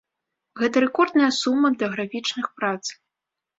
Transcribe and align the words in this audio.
Гэта 0.61 0.81
рэкордная 0.85 1.29
сума 1.41 1.73
для 1.77 1.87
графічных 1.95 2.51
прац. 2.59 2.83